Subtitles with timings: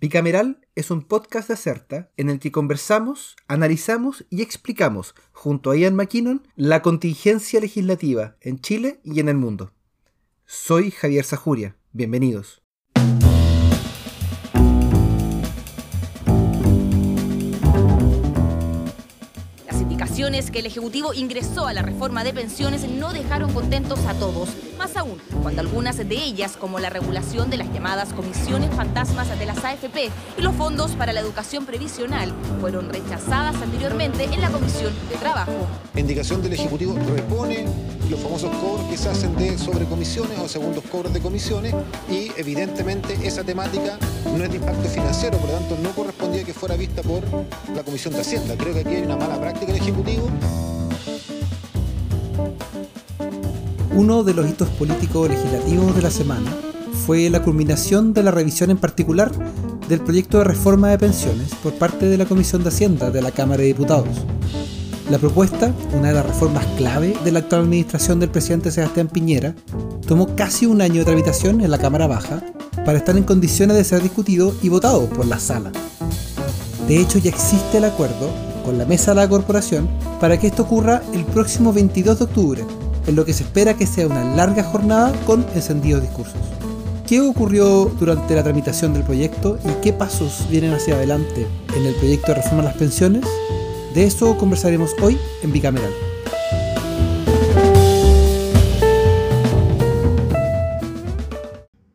[0.00, 5.76] Bicameral es un podcast de Acerta en el que conversamos, analizamos y explicamos, junto a
[5.76, 9.72] Ian McKinnon, la contingencia legislativa en Chile y en el mundo.
[10.46, 11.76] Soy Javier Sajuria.
[11.90, 12.62] Bienvenidos.
[20.18, 24.48] Que el Ejecutivo ingresó a la reforma de pensiones no dejaron contentos a todos.
[24.76, 29.46] Más aún, cuando algunas de ellas, como la regulación de las llamadas comisiones fantasmas de
[29.46, 34.92] las AFP y los fondos para la educación previsional, fueron rechazadas anteriormente en la Comisión
[35.08, 35.52] de Trabajo.
[35.94, 37.66] indicación del Ejecutivo repone
[38.10, 41.74] los famosos cobros que se hacen de sobrecomisiones o segundos cobros de comisiones
[42.10, 43.98] y evidentemente esa temática
[44.36, 47.22] no es de impacto financiero, por lo tanto no correspondía que fuera vista por
[47.74, 48.54] la Comisión de Hacienda.
[48.56, 50.07] Creo que aquí hay una mala práctica del Ejecutivo.
[53.94, 56.54] Uno de los hitos políticos legislativos de la semana
[57.04, 59.32] fue la culminación de la revisión en particular
[59.88, 63.32] del proyecto de reforma de pensiones por parte de la Comisión de Hacienda de la
[63.32, 64.24] Cámara de Diputados.
[65.10, 69.54] La propuesta, una de las reformas clave de la actual administración del presidente Sebastián Piñera,
[70.06, 72.42] tomó casi un año de tramitación en la Cámara Baja
[72.84, 75.72] para estar en condiciones de ser discutido y votado por la sala.
[76.86, 78.30] De hecho, ya existe el acuerdo
[78.68, 79.88] con la mesa de la corporación
[80.20, 82.64] para que esto ocurra el próximo 22 de octubre,
[83.06, 86.36] en lo que se espera que sea una larga jornada con encendidos discursos.
[87.06, 91.94] ¿Qué ocurrió durante la tramitación del proyecto y qué pasos vienen hacia adelante en el
[91.94, 93.24] proyecto de reforma a las pensiones?
[93.94, 95.92] De eso conversaremos hoy en Bicameral.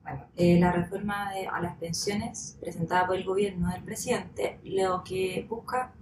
[0.01, 5.45] Bueno, eh, la reforma a las pensiones presentada por el gobierno del presidente lo que
[5.47, 5.93] busca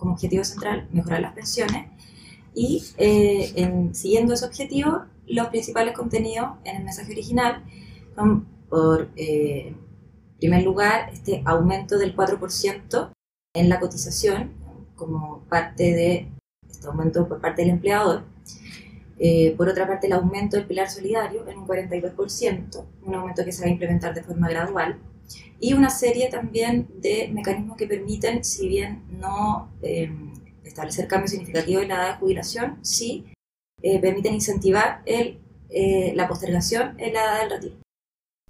[0.00, 1.86] como objetivo central mejorar las pensiones
[2.54, 7.62] y eh, en, siguiendo ese objetivo los principales contenidos en el mensaje original
[8.16, 9.74] son por eh,
[10.38, 13.10] primer lugar este aumento del 4%
[13.54, 14.52] en la cotización
[14.96, 16.28] como parte de
[16.68, 18.22] este aumento por parte del empleador.
[19.18, 23.52] Eh, por otra parte, el aumento del pilar solidario en un 42%, un aumento que
[23.52, 24.98] se va a implementar de forma gradual.
[25.58, 30.32] Y una serie también de mecanismos que permiten, si bien no em,
[30.64, 33.26] establecer cambios significativos en la edad de jubilación, sí
[33.82, 37.74] eh, permiten incentivar el, eh, la postergación en la edad del retiro.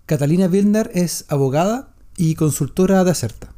[0.07, 3.55] Catalina Wilner es abogada y consultora de Acerta.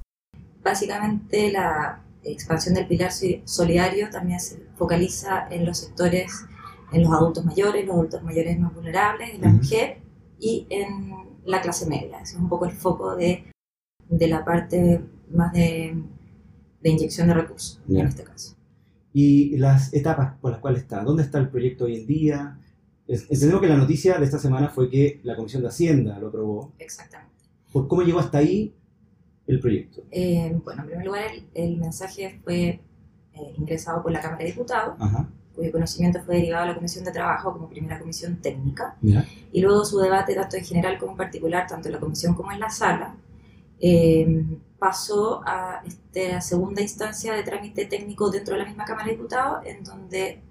[0.63, 3.11] Básicamente la expansión del pilar
[3.45, 6.31] solidario también se focaliza en los sectores,
[6.93, 9.99] en los adultos mayores, los adultos mayores más vulnerables, en la mujer
[10.39, 12.21] y en la clase media.
[12.21, 13.45] Ese es un poco el foco de,
[14.09, 15.97] de la parte más de,
[16.81, 18.57] de inyección de recursos en este caso.
[19.13, 21.03] ¿Y las etapas por las cuales está?
[21.03, 22.59] ¿Dónde está el proyecto hoy en día?
[23.07, 26.73] Entendemos que la noticia de esta semana fue que la Comisión de Hacienda lo aprobó.
[26.79, 27.33] Exactamente.
[27.73, 28.75] ¿Por cómo llegó hasta ahí
[29.47, 30.03] el proyecto?
[30.11, 32.81] Eh, bueno, en primer lugar, el, mensaje fue
[33.35, 34.97] eh, ingresado por la Cámara de Diputados,
[35.55, 38.97] cuyo conocimiento fue derivado a la Comisión de Trabajo como primera comisión técnica,
[39.53, 42.53] y luego su debate, tanto en general como en particular, tanto en la comisión como
[42.53, 43.15] en la sala,
[43.81, 44.45] eh,
[44.79, 49.67] pasó a esta segunda instancia de trámite técnico dentro de la misma Cámara de Diputados,
[49.67, 50.43] en donde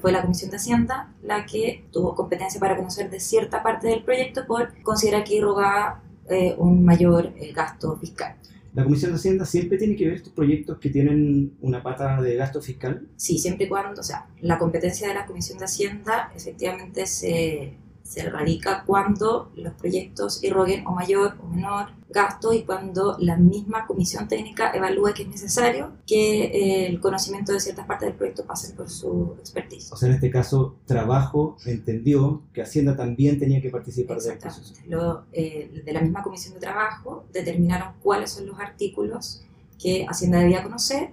[0.00, 4.02] fue la Comisión de Hacienda la que tuvo competencia para conocer de cierta parte del
[4.02, 8.36] proyecto por considerar que irrogaba eh, un mayor eh, gasto fiscal.
[8.74, 12.36] ¿La Comisión de Hacienda siempre tiene que ver estos proyectos que tienen una pata de
[12.36, 13.06] gasto fiscal?
[13.16, 17.74] Sí, siempre y cuando, o sea, la competencia de la Comisión de Hacienda efectivamente se,
[18.12, 23.86] se radica cuando los proyectos irroguen o mayor o menor gasto y cuando la misma
[23.86, 28.44] comisión técnica evalúe que es necesario que eh, el conocimiento de ciertas partes del proyecto
[28.44, 29.90] pase por su expertise.
[29.92, 34.74] O sea, en este caso, Trabajo entendió que Hacienda también tenía que participar del proceso.
[34.88, 39.42] Lo, eh, de la misma comisión de Trabajo determinaron cuáles son los artículos
[39.78, 41.12] que Hacienda debía conocer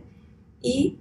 [0.62, 0.98] y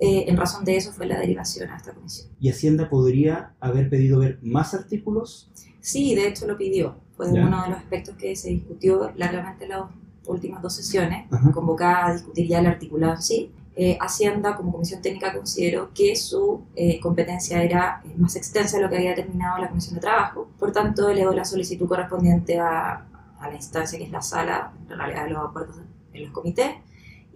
[0.00, 2.28] eh, en razón de eso fue la derivación a esta comisión.
[2.40, 5.50] ¿Y Hacienda podría haber pedido ver más artículos?
[5.80, 6.96] Sí, de hecho lo pidió.
[7.16, 9.82] Fue uno de los aspectos que se discutió largamente en las
[10.26, 13.52] últimas dos sesiones, convocada a discutir ya el articulado en sí.
[13.76, 18.88] Eh, Hacienda como comisión técnica consideró que su eh, competencia era más extensa de lo
[18.88, 20.48] que había determinado la Comisión de Trabajo.
[20.58, 23.04] Por tanto, elevó la solicitud correspondiente a,
[23.38, 25.76] a la instancia que es la sala, en realidad de los acuerdos
[26.12, 26.76] en los comités,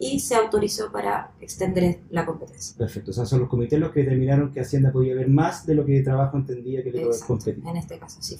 [0.00, 2.76] y se autorizó para extender la competencia.
[2.76, 5.74] Perfecto, o sea, son los comités los que determinaron que Hacienda podía ver más de
[5.74, 7.70] lo que Trabajo entendía que le competía.
[7.70, 8.38] En este caso, sí.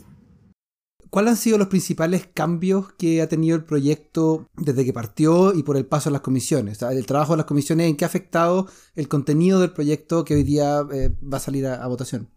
[1.11, 5.63] ¿Cuáles han sido los principales cambios que ha tenido el proyecto desde que partió y
[5.63, 6.83] por el paso a las comisiones?
[6.83, 10.43] el trabajo de las comisiones, ¿en qué ha afectado el contenido del proyecto que hoy
[10.43, 12.29] día eh, va a salir a, votación?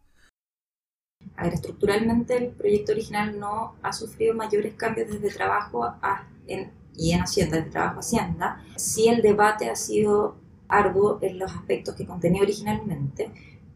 [1.35, 6.71] A ver, estructuralmente el proyecto original no ha sufrido mayores cambios desde trabajo a, en
[6.95, 10.35] y en Hacienda, el Trabajo Hacienda, sí el debate ha sido
[10.67, 13.31] arduo en los aspectos que contenía originalmente,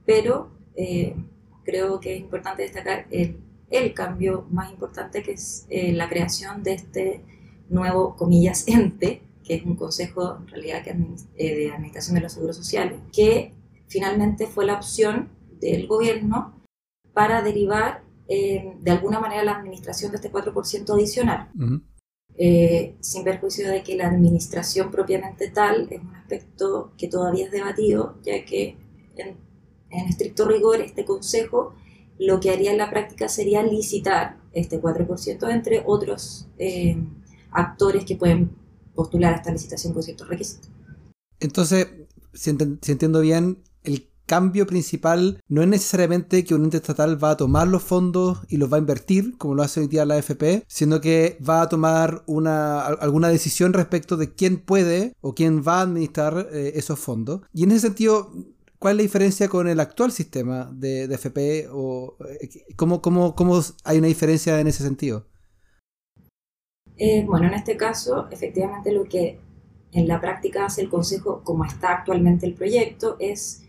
[0.05, 1.15] pero eh,
[1.63, 3.39] creo que es importante destacar el,
[3.69, 7.25] el cambio más importante que es eh, la creación de este
[7.69, 12.33] nuevo, comillas, ente, que es un consejo en realidad que eh, de administración de los
[12.33, 13.53] seguros sociales, que
[13.87, 15.29] finalmente fue la opción
[15.59, 16.55] del gobierno
[17.13, 21.51] para derivar de alguna manera la administración de este 4% adicional.
[22.37, 27.51] Eh, sin perjuicio de que la administración propiamente tal es un aspecto que todavía es
[27.51, 28.75] debatido, ya que
[29.15, 29.37] en,
[30.09, 31.73] estricto rigor este consejo
[32.19, 36.97] lo que haría en la práctica sería licitar este 4% entre otros eh,
[37.51, 38.51] actores que pueden
[38.93, 40.69] postular a esta licitación con ciertos requisitos.
[41.39, 41.87] Entonces,
[42.33, 47.37] si entiendo bien, el cambio principal no es necesariamente que un ente estatal va a
[47.37, 50.63] tomar los fondos y los va a invertir, como lo hace hoy día la AFP,
[50.67, 55.79] sino que va a tomar una, alguna decisión respecto de quién puede o quién va
[55.79, 57.41] a administrar eh, esos fondos.
[57.53, 58.31] Y en ese sentido,
[58.79, 61.69] ¿cuál es la diferencia con el actual sistema de, AFP?
[61.71, 65.27] O, eh, ¿cómo, cómo, cómo, hay una diferencia en ese sentido?
[66.97, 69.39] Eh, bueno, en este caso, efectivamente lo que
[69.91, 73.64] en la práctica hace el Consejo, como está actualmente el proyecto, es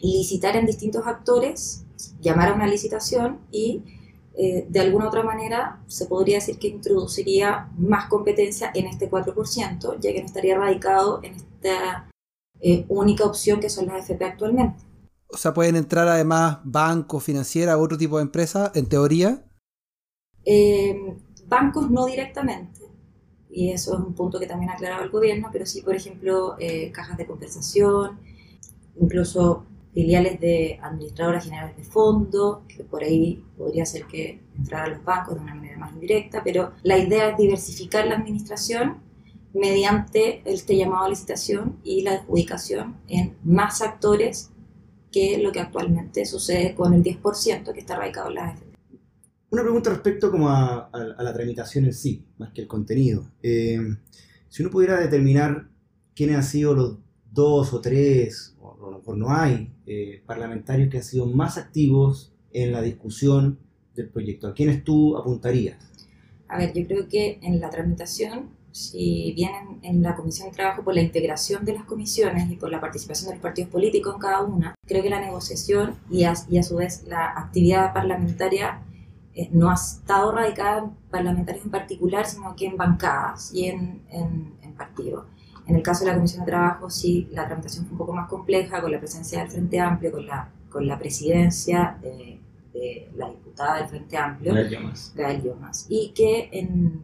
[0.00, 1.84] licitar en distintos actores,
[2.20, 3.82] llamar a una licitación y
[4.36, 10.00] eh, de alguna otra manera se podría decir que introduciría más competencia en este 4%,
[10.00, 12.10] ya que no estaría radicado en esta
[12.60, 14.82] eh, única opción que son las FP actualmente.
[15.28, 19.44] O sea, pueden entrar además bancos, financieras, otro tipo de empresas, en teoría.
[20.44, 21.16] Eh,
[21.46, 22.80] bancos no directamente,
[23.50, 26.56] y eso es un punto que también ha aclarado el gobierno, pero sí, por ejemplo,
[26.92, 28.18] cajas de compensación,
[29.00, 29.64] incluso
[29.94, 35.04] filiales de administradoras generales de fondo, que por ahí podría ser que entrara a los
[35.04, 38.98] bancos de una manera más indirecta, pero la idea es diversificar la administración
[39.54, 44.50] mediante este llamado a licitación y la adjudicación en más actores
[45.12, 48.74] que lo que actualmente sucede con el 10% que está radicado en la AFP.
[49.50, 53.30] Una pregunta respecto como a, la tramitación en sí, más que el contenido.
[53.40, 53.78] Eh,
[54.48, 55.68] si uno pudiera determinar
[56.16, 56.98] quiénes han sido los
[57.30, 61.58] dos o tres, o a lo mejor no hay, eh, parlamentarios que han sido más
[61.58, 63.58] activos en la discusión
[63.94, 64.48] del proyecto.
[64.48, 65.76] ¿A quiénes tú apuntarías?
[66.48, 70.82] A ver, yo creo que en la tramitación, si bien en, la Comisión de Trabajo
[70.82, 74.20] por la integración de las comisiones y por la participación de los partidos políticos en
[74.20, 78.82] cada una, creo que la negociación y a, su vez la actividad parlamentaria
[79.34, 84.02] eh, no ha estado radicada en parlamentarios en particular, sino que en bancadas y en
[84.76, 85.24] partidos.
[85.66, 88.28] En el caso de la Comisión de Trabajo, sí, la tramitación fue un poco más
[88.28, 92.40] compleja, con la presencia del Frente Amplio, con la, con la presidencia de,
[93.16, 94.52] la diputada del Frente Amplio,
[95.14, 97.02] Gael Yomas, y que en,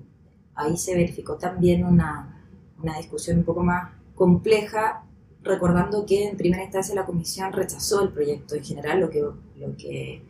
[0.54, 2.44] ahí se verificó también una,
[2.82, 5.04] una discusión un poco más compleja,
[5.42, 9.76] recordando que en primera instancia la Comisión rechazó el proyecto en general, lo que, lo
[9.76, 10.22] que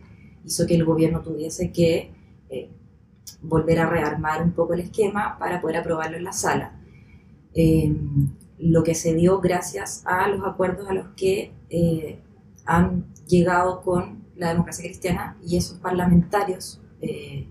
[0.45, 2.13] hizo que el gobierno tuviese que
[2.49, 2.71] eh,
[3.43, 6.80] volver a rearmar un poco el esquema para poder aprobarlo en la sala.
[7.55, 7.95] Eh,
[8.59, 12.21] lo que se dio gracias a los acuerdos a los que eh,
[12.67, 17.49] han llegado con la democracia cristiana y esos parlamentarios eh,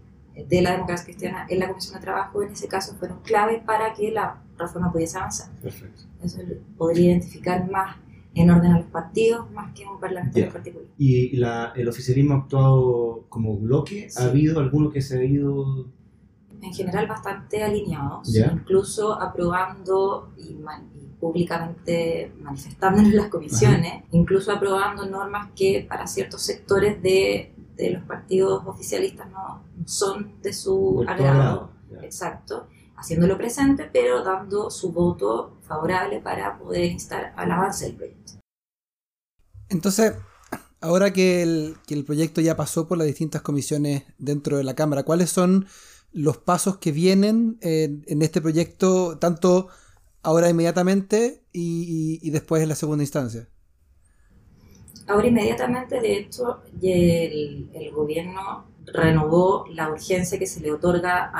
[0.47, 3.93] de la democracia cristiana en la Comisión de Trabajo en ese caso fueron clave para
[3.93, 5.49] que la reforma pudiese avanzar.
[5.61, 6.03] Perfecto.
[6.23, 6.39] Eso
[6.77, 7.97] podría identificar más
[8.35, 10.87] en orden a los partidos más que un parlamentario en particular.
[10.97, 14.07] ¿Y la, el oficialismo ha actuado como bloque?
[14.17, 15.91] ¿Ha habido alguno que se ha ido
[16.61, 20.57] en general bastante alineados, incluso aprobando y,
[21.19, 28.03] públicamente manifestando en las comisiones, incluso aprobando normas que para ciertos sectores de, de los
[28.03, 31.71] partidos oficialistas no son de su agrado.
[32.01, 32.67] Exacto
[32.99, 38.33] haciéndolo presente, pero dando su voto favorable para poder instar al avance del proyecto.
[39.69, 40.13] Entonces,
[40.81, 44.75] ahora que el, que el proyecto ya pasó por las distintas comisiones dentro de la
[44.75, 45.67] Cámara, ¿cuáles son
[46.11, 49.67] los pasos que vienen en, este proyecto, tanto
[50.23, 53.47] ahora inmediatamente y, después en la segunda instancia?
[55.07, 61.31] Ahora inmediatamente, de hecho, el, gobierno renovó la urgencia que se le otorga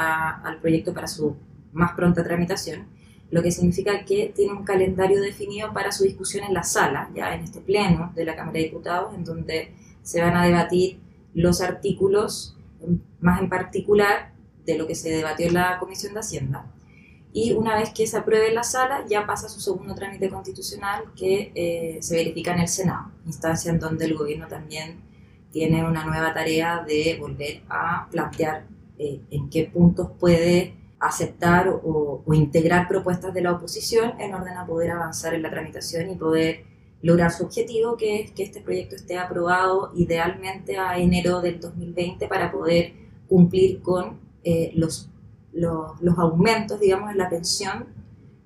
[0.43, 1.35] al proyecto para su
[1.73, 2.87] más pronta tramitación,
[3.31, 7.35] lo que significa que tiene un calendario definido para su discusión en la sala, ya
[7.35, 9.71] en este pleno de la Cámara de Diputados, en donde
[10.01, 10.99] se van a debatir
[11.35, 12.55] los artículos,
[13.19, 14.33] más en particular
[14.71, 16.65] de lo que se debatió en la Comisión de Hacienda.
[17.31, 21.03] Y una vez que se apruebe en la sala, ya pasa su segundo trámite constitucional
[21.15, 25.01] que eh, se verifica en el Senado, instancia en donde el gobierno también
[25.51, 28.65] tiene una nueva tarea de volver a plantear
[28.97, 34.65] eh, en qué puntos puede aceptar o, integrar propuestas de la oposición en orden a
[34.65, 36.65] poder avanzar en la tramitación y poder
[37.01, 42.27] lograr su objetivo, que es que este proyecto esté aprobado idealmente a enero del 2020
[42.27, 42.93] para poder
[43.29, 45.09] cumplir con eh, los,
[45.53, 47.85] los, los, aumentos, digamos, en la pensión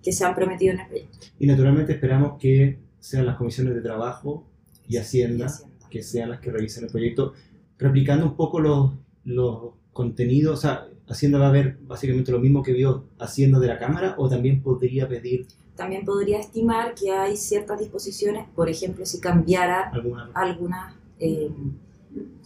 [0.02, 1.18] que se han prometido en el proyecto.
[1.40, 4.46] Y naturalmente esperamos que sean las comisiones de trabajo
[4.88, 5.52] y Hacienda,
[5.90, 7.34] que sean las que revisen el proyecto,
[7.78, 8.92] replicando un poco los,
[9.24, 13.68] los contenidos, o sea, Hacienda va a ver básicamente lo mismo que vio Hacienda de
[13.68, 15.48] la Cámara o también podría pedir...
[15.76, 19.92] También podría estimar que hay ciertas disposiciones, por ejemplo, si cambiara
[20.34, 21.50] alguna, eh,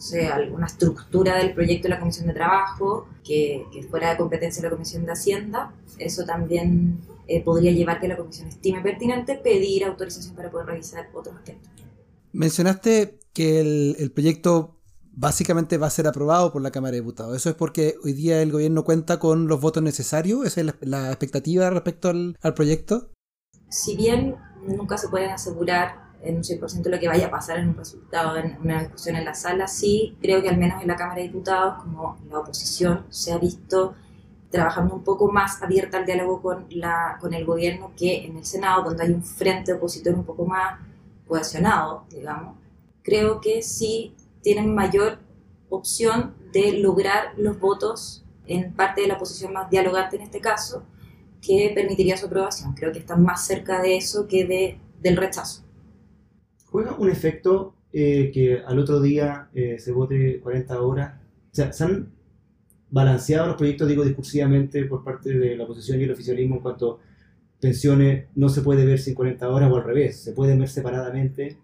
[0.00, 4.62] sea, alguna estructura del proyecto de la Comisión de Trabajo que, que fuera de competencia
[4.62, 9.34] de la Comisión de Hacienda, eso también eh, podría llevar que la Comisión estime pertinente
[9.36, 11.70] pedir autorización para poder revisar otros aspectos.
[12.32, 14.78] Mencionaste que el, el proyecto
[15.18, 17.36] básicamente va a ser aprobado por la Cámara de Diputados.
[17.36, 20.46] ¿Eso es porque hoy día el gobierno cuenta con los votos necesarios?
[20.46, 23.10] ¿Esa es la, expectativa respecto al, proyecto?
[23.68, 27.68] Si bien nunca se pueden asegurar en un 100% lo que vaya a pasar en
[27.68, 30.96] un resultado, en una discusión en la sala, sí creo que al menos en la
[30.96, 33.94] Cámara de Diputados, como la oposición se ha visto
[34.50, 38.44] trabajando un poco más abierta al diálogo con, la, con el gobierno que en el
[38.44, 40.80] Senado, donde hay un frente opositor un poco más
[41.26, 42.56] cohesionado, digamos.
[43.02, 45.18] Creo que sí tienen mayor
[45.68, 50.82] opción de lograr los votos en parte de la oposición más dialogante en este caso,
[51.42, 52.72] que permitiría su aprobación.
[52.74, 55.67] Creo que están más cerca de eso que de, del rechazo.
[56.78, 61.14] ¿Juega un efecto eh, que al otro día eh, se vote 40 horas?
[61.50, 62.12] O sea, ¿se han
[62.88, 66.92] balanceado los proyectos, digo, discursivamente por parte de la oposición y el oficialismo en cuanto
[66.92, 66.98] a
[67.58, 71.56] pensiones no se puede ver sin 40 horas o al revés, se pueden ver separadamente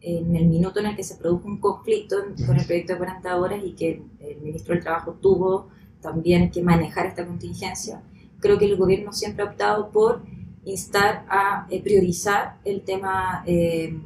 [0.00, 3.36] en el minuto en el que se produjo un conflicto con el proyecto de 40
[3.36, 8.00] horas y que el ministro del Trabajo tuvo también que manejar esta contingencia,
[8.38, 10.22] creo que el gobierno siempre ha optado por
[10.64, 13.98] instar a eh, priorizar el tema eh,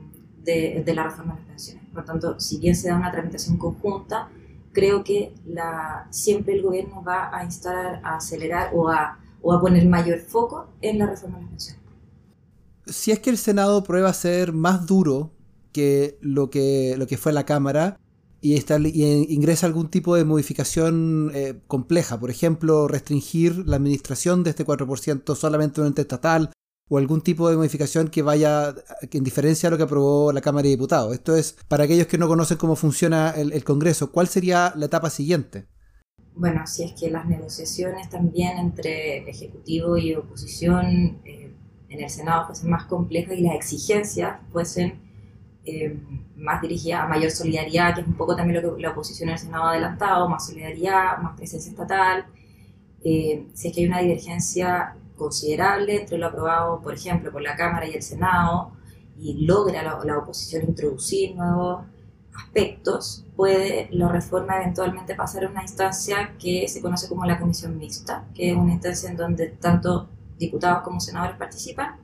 [0.47, 1.85] de, la reforma de las pensiones.
[1.93, 4.29] Por tanto, si bien se da una tramitación conjunta,
[4.73, 5.35] creo que
[6.11, 9.19] siempre el gobierno va a instar a acelerar o a,
[9.53, 11.83] a poner mayor foco en la reforma de las pensiones.
[12.87, 15.33] Si es que el Senado prueba ser más duro
[15.73, 17.99] que lo que, fue la Cámara
[18.41, 18.55] y,
[19.35, 25.35] ingresa algún tipo de modificación eh, compleja, por ejemplo, restringir la administración de este 4%
[25.35, 26.53] solamente en un ente estatal
[26.89, 28.75] o algún tipo de modificación que vaya
[29.11, 31.13] en diferencia a lo que aprobó la Cámara de Diputados.
[31.13, 35.11] Esto es, para aquellos que no conocen cómo funciona el, Congreso, ¿cuál sería la etapa
[35.11, 35.67] siguiente?
[36.35, 41.55] Bueno, si es que las negociaciones también entre Ejecutivo y oposición eh,
[41.89, 45.01] en el Senado fuesen más complejas y las exigencias fuesen
[45.65, 45.99] eh,
[46.37, 49.33] más dirigida a mayor solidaridad, que es un poco también lo que la oposición en
[49.33, 52.27] el Senado ha adelantado, más solidaridad, más presencia estatal.
[53.03, 57.57] Eh, si es que hay una divergencia considerable entre lo aprobado, por ejemplo, por la
[57.57, 58.73] Cámara y el Senado,
[59.19, 61.85] y logra la, oposición introducir nuevos
[62.35, 67.79] aspectos, puede la reforma eventualmente pasar a una instancia que se conoce como la comisión
[67.79, 70.09] mixta, que es una instancia en donde tanto
[70.39, 71.97] diputados como senadores participan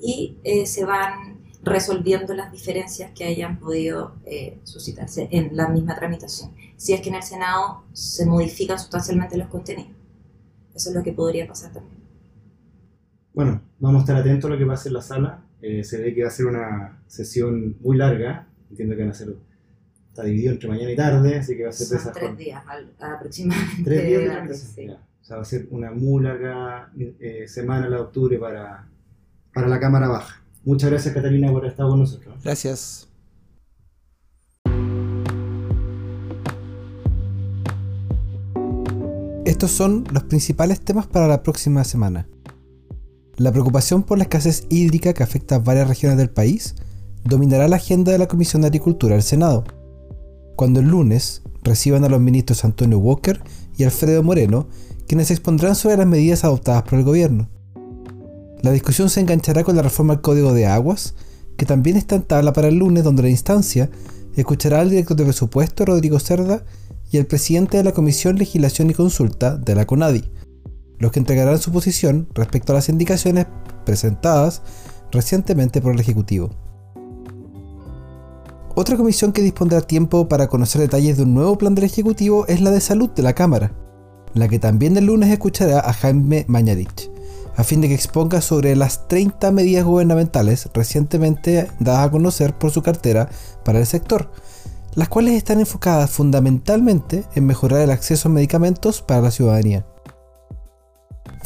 [0.00, 5.96] y eh, se van resolviendo las diferencias que hayan podido eh, suscitarse en la misma
[5.96, 6.54] tramitación.
[6.76, 9.92] Si es que en el Senado se modifican sustancialmente los contenidos.
[10.74, 11.95] Eso es lo que podría pasar también.
[13.36, 15.42] Bueno, vamos a estar atentos a lo que pase en la sala.
[15.60, 18.48] Eh, se ve que va a ser una sesión muy larga.
[18.70, 19.36] Entiendo que van a ser
[20.08, 22.64] está dividido entre mañana y tarde, así que va a ser Son tres días
[22.98, 23.84] aproximadamente.
[23.84, 28.38] Tres días O sea, va a ser una muy larga eh, semana la de octubre
[28.38, 28.88] para,
[29.52, 30.42] para la Cámara Baja.
[30.64, 32.42] Muchas gracias Catalina por estar con nosotros.
[32.42, 33.06] Gracias.
[39.44, 42.26] Estos son los principales temas para la próxima semana.
[43.38, 46.74] La preocupación por la escasez hídrica que afecta a varias regiones del país
[47.22, 49.64] dominará la agenda de la Comisión de Agricultura del Senado,
[50.56, 53.42] cuando el lunes reciban a los ministros Antonio Walker
[53.76, 54.68] y Alfredo Moreno,
[55.06, 57.50] quienes expondrán sobre las medidas adoptadas por el gobierno.
[58.62, 61.14] La discusión se enganchará con la reforma al Código de Aguas,
[61.58, 63.90] que también está en tabla para el lunes, donde la instancia
[64.34, 66.64] escuchará al director de presupuesto, Rodrigo Cerda,
[67.12, 70.24] y al presidente de la Comisión Legislación y Consulta de la CONADI,
[70.98, 73.46] los que entregarán su posición respecto a las indicaciones
[73.84, 74.62] presentadas
[75.10, 76.50] recientemente por el Ejecutivo.
[78.74, 82.60] Otra comisión que dispondrá tiempo para conocer detalles de un nuevo plan del Ejecutivo es
[82.60, 83.72] la de salud de la Cámara,
[84.34, 87.10] la que también el lunes escuchará a Jaime Mañadich
[87.56, 92.70] a fin de que exponga sobre las 30 medidas gubernamentales recientemente dadas a conocer por
[92.70, 93.28] su cartera
[93.64, 94.30] para el sector,
[94.94, 99.86] las cuales están enfocadas fundamentalmente en mejorar el acceso a medicamentos para la ciudadanía.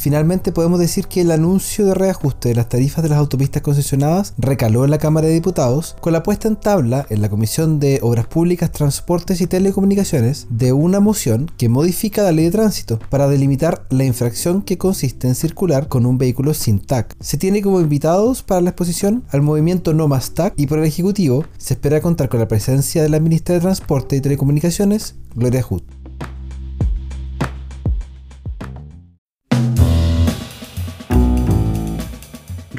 [0.01, 4.33] Finalmente podemos decir que el anuncio de reajuste de las tarifas de las autopistas concesionadas
[4.39, 7.99] recaló en la Cámara de Diputados con la puesta en tabla en la Comisión de
[8.01, 13.27] Obras Públicas, Transportes y Telecomunicaciones de una moción que modifica la ley de tránsito para
[13.27, 17.15] delimitar la infracción que consiste en circular con un vehículo sin TAC.
[17.19, 20.85] Se tiene como invitados para la exposición al movimiento No Más TAC y por el
[20.85, 25.61] Ejecutivo se espera contar con la presencia de la ministra de Transporte y Telecomunicaciones, Gloria
[25.61, 26.00] Hood.